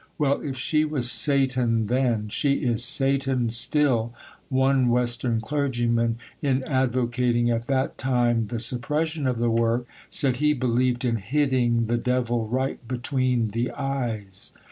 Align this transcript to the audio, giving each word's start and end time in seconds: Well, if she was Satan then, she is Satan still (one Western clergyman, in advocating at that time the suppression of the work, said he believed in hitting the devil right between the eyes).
Well, 0.17 0.41
if 0.41 0.57
she 0.57 0.83
was 0.83 1.11
Satan 1.11 1.85
then, 1.85 2.27
she 2.29 2.53
is 2.53 2.83
Satan 2.83 3.51
still 3.51 4.15
(one 4.49 4.89
Western 4.89 5.39
clergyman, 5.41 6.17
in 6.41 6.63
advocating 6.63 7.51
at 7.51 7.67
that 7.67 7.99
time 7.99 8.47
the 8.47 8.57
suppression 8.57 9.27
of 9.27 9.37
the 9.37 9.51
work, 9.51 9.85
said 10.09 10.37
he 10.37 10.55
believed 10.55 11.05
in 11.05 11.17
hitting 11.17 11.85
the 11.85 11.97
devil 11.97 12.47
right 12.47 12.79
between 12.87 13.49
the 13.49 13.69
eyes). 13.73 14.53